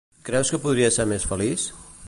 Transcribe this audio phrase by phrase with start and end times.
[0.29, 1.71] Creus que podria ser més feliç?